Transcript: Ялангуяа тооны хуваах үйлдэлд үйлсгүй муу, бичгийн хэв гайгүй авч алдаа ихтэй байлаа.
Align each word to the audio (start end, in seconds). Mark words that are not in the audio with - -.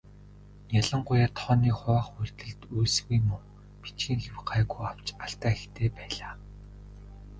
Ялангуяа 0.79 1.29
тооны 1.39 1.69
хуваах 1.77 2.07
үйлдэлд 2.19 2.61
үйлсгүй 2.77 3.19
муу, 3.27 3.41
бичгийн 3.81 4.19
хэв 4.25 4.37
гайгүй 4.49 4.81
авч 4.91 5.07
алдаа 5.25 5.51
ихтэй 5.57 5.87
байлаа. 5.97 6.33